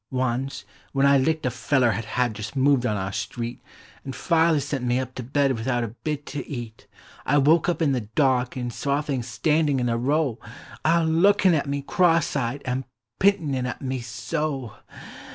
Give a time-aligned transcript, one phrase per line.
[0.09, 2.87] Once, when I licked a feller 'at had just move.
[2.87, 3.61] I on our street.
[4.03, 6.87] An' father sent me up to bed without a bit to eat,
[7.23, 10.39] I woke up in the dark an' saw things stanJin' in a row,
[10.83, 12.85] A lookiu' at me cross eyed an'
[13.19, 14.73] p 'intin' at me— so